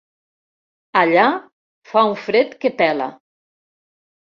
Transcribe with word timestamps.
Allà 1.01 1.25
fa 1.91 2.05
un 2.13 2.17
fred 2.23 2.59
que 2.65 2.75
pela. 2.83 3.13